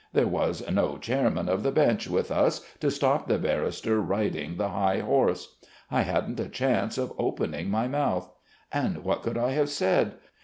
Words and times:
There 0.13 0.25
was 0.25 0.67
no 0.67 0.97
Chairman 0.97 1.47
of 1.47 1.61
the 1.61 1.71
Bench 1.71 2.07
with 2.09 2.31
us 2.31 2.61
to 2.79 2.89
stop 2.89 3.27
the 3.27 3.37
barrister 3.37 4.01
riding 4.01 4.57
the 4.57 4.69
high 4.69 4.97
horse. 5.01 5.57
I 5.91 6.01
hadn't 6.01 6.39
a 6.39 6.49
chance 6.49 6.97
of 6.97 7.13
opening 7.19 7.69
my 7.69 7.87
mouth 7.87 8.27
and 8.71 9.03
what 9.03 9.21
could 9.21 9.37
I 9.37 9.51
have 9.51 9.69
said? 9.69 10.15